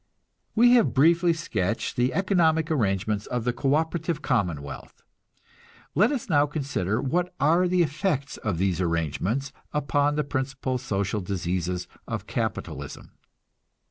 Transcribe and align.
We 0.55 0.71
have 0.71 0.95
briefly 0.95 1.31
sketched 1.31 1.95
the 1.95 2.11
economic 2.11 2.71
arrangements 2.71 3.27
of 3.27 3.43
the 3.43 3.53
co 3.53 3.75
operative 3.75 4.23
commonwealth. 4.23 5.03
Let 5.93 6.11
us 6.11 6.27
now 6.27 6.47
consider 6.47 6.99
what 6.99 7.35
are 7.39 7.67
the 7.67 7.83
effects 7.83 8.37
of 8.37 8.57
these 8.57 8.81
arrangements 8.81 9.53
upon 9.71 10.15
the 10.15 10.23
principal 10.23 10.79
social 10.79 11.21
diseases 11.21 11.87
of 12.07 12.25
capitalism. 12.25 13.11